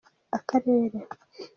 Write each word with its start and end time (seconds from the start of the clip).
akarere. 0.37 0.99